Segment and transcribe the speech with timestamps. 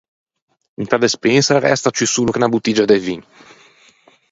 [0.83, 3.21] Inta despensa arresta ciù solo che unna bottiggia de vin.